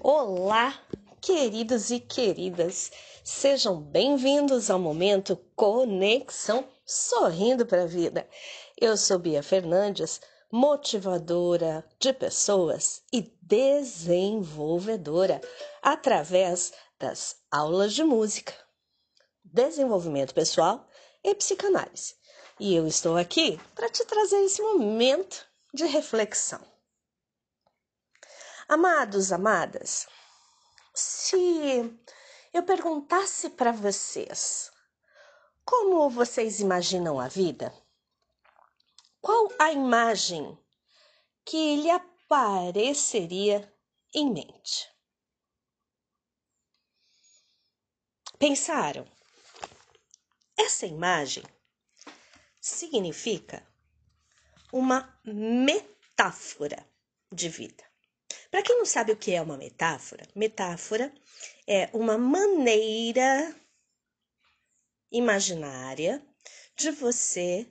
[0.00, 0.80] Olá,
[1.20, 2.92] queridos e queridas,
[3.24, 8.24] sejam bem-vindos ao momento Conexão Sorrindo para a Vida.
[8.80, 10.20] Eu sou Bia Fernandes,
[10.52, 15.40] motivadora de pessoas e desenvolvedora
[15.82, 18.54] através das aulas de música,
[19.44, 20.86] desenvolvimento pessoal
[21.24, 22.14] e psicanálise.
[22.60, 25.44] E eu estou aqui para te trazer esse momento
[25.74, 26.60] de reflexão.
[28.70, 30.06] Amados, amadas,
[30.94, 31.98] se
[32.52, 34.70] eu perguntasse para vocês
[35.64, 37.72] como vocês imaginam a vida,
[39.22, 40.62] qual a imagem
[41.46, 43.74] que lhe apareceria
[44.14, 44.86] em mente?
[48.38, 49.10] Pensaram?
[50.58, 51.44] Essa imagem
[52.60, 53.66] significa
[54.70, 56.86] uma metáfora
[57.32, 57.87] de vida.
[58.50, 61.12] Para quem não sabe o que é uma metáfora, metáfora
[61.66, 63.54] é uma maneira
[65.10, 66.24] imaginária
[66.74, 67.66] de você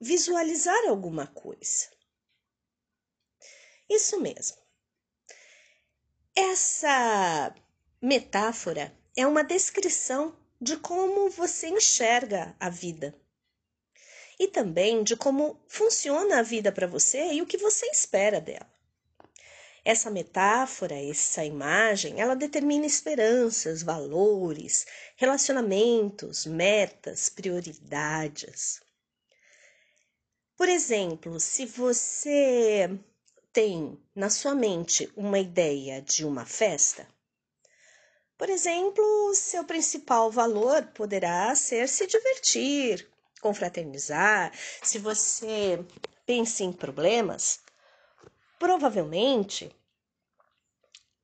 [0.00, 1.88] visualizar alguma coisa.
[3.88, 4.56] Isso mesmo.
[6.34, 7.54] Essa
[8.02, 13.14] metáfora é uma descrição de como você enxerga a vida
[14.38, 18.75] e também de como funciona a vida para você e o que você espera dela.
[19.88, 24.84] Essa metáfora, essa imagem, ela determina esperanças, valores,
[25.14, 28.80] relacionamentos, metas, prioridades.
[30.56, 32.98] Por exemplo, se você
[33.52, 37.06] tem na sua mente uma ideia de uma festa,
[38.36, 43.08] por exemplo, seu principal valor poderá ser se divertir,
[43.40, 44.52] confraternizar.
[44.82, 45.78] Se você
[46.26, 47.60] pensa em problemas,
[48.58, 49.74] provavelmente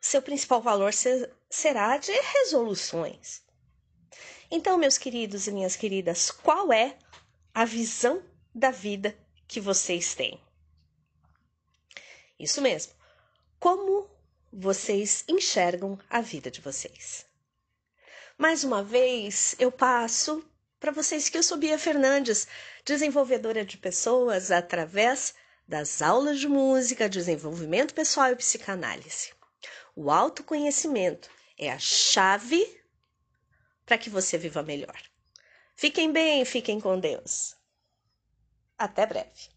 [0.00, 0.92] seu principal valor
[1.48, 3.42] será de resoluções.
[4.50, 6.96] Então, meus queridos e minhas queridas, qual é
[7.54, 8.22] a visão
[8.54, 9.16] da vida
[9.46, 10.40] que vocês têm?
[12.38, 12.94] Isso mesmo.
[13.58, 14.10] Como
[14.52, 17.26] vocês enxergam a vida de vocês?
[18.38, 20.42] Mais uma vez, eu passo
[20.80, 22.48] para vocês que eu sou Bia Fernandes,
[22.86, 25.34] desenvolvedora de pessoas através
[25.70, 29.32] das aulas de música, desenvolvimento pessoal e psicanálise.
[29.94, 32.82] O autoconhecimento é a chave
[33.86, 35.00] para que você viva melhor.
[35.76, 37.54] Fiquem bem, fiquem com Deus.
[38.76, 39.48] Até breve.